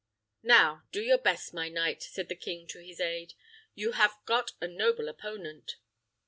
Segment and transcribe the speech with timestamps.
[0.41, 3.35] "Now do your best, my knight," said the king to his aid;
[3.75, 5.75] "you have got a noble opponent."